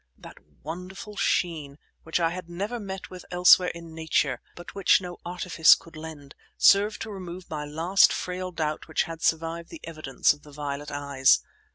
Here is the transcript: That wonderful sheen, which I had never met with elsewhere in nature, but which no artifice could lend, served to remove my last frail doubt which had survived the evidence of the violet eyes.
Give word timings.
That 0.17 0.39
wonderful 0.63 1.15
sheen, 1.15 1.77
which 2.01 2.19
I 2.19 2.31
had 2.31 2.49
never 2.49 2.79
met 2.79 3.11
with 3.11 3.23
elsewhere 3.29 3.69
in 3.69 3.93
nature, 3.93 4.41
but 4.55 4.73
which 4.73 4.99
no 4.99 5.19
artifice 5.23 5.75
could 5.75 5.95
lend, 5.95 6.33
served 6.57 7.03
to 7.03 7.11
remove 7.11 7.47
my 7.51 7.65
last 7.65 8.11
frail 8.11 8.51
doubt 8.51 8.87
which 8.87 9.03
had 9.03 9.21
survived 9.21 9.69
the 9.69 9.81
evidence 9.83 10.33
of 10.33 10.41
the 10.41 10.51
violet 10.51 10.89
eyes. 10.89 11.41